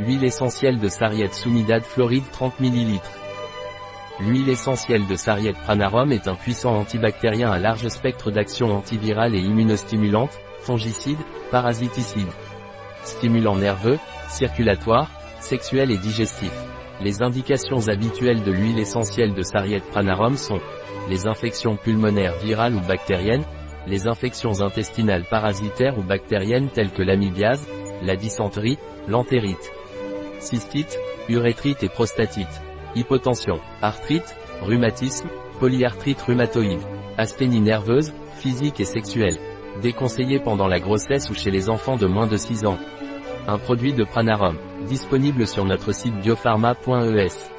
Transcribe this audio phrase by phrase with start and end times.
[0.00, 2.98] Huile essentielle de sarriette soumidade floride 30 ml.
[4.18, 9.40] L'huile essentielle de sarriette pranarum est un puissant antibactérien à large spectre d'action antivirale et
[9.40, 11.18] immunostimulante, fongicide,
[11.52, 12.26] parasiticide.
[13.04, 15.08] Stimulant nerveux, circulatoire,
[15.38, 16.52] sexuel et digestif.
[17.00, 20.60] Les indications habituelles de l'huile essentielle de sarriette pranarum sont
[21.08, 23.44] les infections pulmonaires virales ou bactériennes,
[23.86, 27.64] les infections intestinales parasitaires ou bactériennes telles que l'amibiase,
[28.02, 29.70] la dysenterie, l'entérite,
[30.44, 30.98] cystite,
[31.28, 32.62] urétrite et prostatite,
[32.94, 36.82] hypotension, arthrite, rhumatisme, polyarthrite rhumatoïde,
[37.18, 39.38] asthénie nerveuse, physique et sexuelle,
[39.82, 42.78] déconseillé pendant la grossesse ou chez les enfants de moins de 6 ans.
[43.46, 47.50] Un produit de Pranarum, disponible sur notre site biopharma.es.